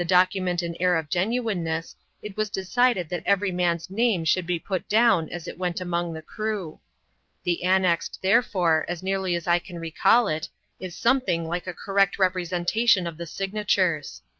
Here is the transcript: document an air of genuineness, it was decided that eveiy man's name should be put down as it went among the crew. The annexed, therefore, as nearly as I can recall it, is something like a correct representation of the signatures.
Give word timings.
document 0.03 0.63
an 0.63 0.75
air 0.79 0.95
of 0.95 1.09
genuineness, 1.09 1.95
it 2.23 2.35
was 2.35 2.49
decided 2.49 3.07
that 3.07 3.23
eveiy 3.27 3.53
man's 3.53 3.87
name 3.91 4.25
should 4.25 4.47
be 4.47 4.57
put 4.57 4.89
down 4.89 5.29
as 5.29 5.47
it 5.47 5.59
went 5.59 5.79
among 5.79 6.11
the 6.11 6.23
crew. 6.23 6.79
The 7.43 7.63
annexed, 7.63 8.17
therefore, 8.23 8.83
as 8.89 9.03
nearly 9.03 9.35
as 9.35 9.45
I 9.45 9.59
can 9.59 9.77
recall 9.77 10.27
it, 10.27 10.49
is 10.79 10.95
something 10.95 11.45
like 11.45 11.67
a 11.67 11.73
correct 11.73 12.17
representation 12.17 13.05
of 13.05 13.17
the 13.17 13.27
signatures. 13.27 14.23